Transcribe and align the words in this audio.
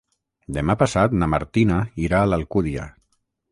Demà 0.55 0.75
passat 0.79 1.13
na 1.19 1.27
Martina 1.35 1.79
irà 2.07 2.25
a 2.25 2.33
l'Alcúdia. 2.33 2.91